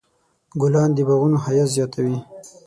ګلان 0.61 0.89
د 0.95 0.99
باغونو 1.07 1.37
ښایست 1.43 1.71
زیاتوي. 1.77 2.17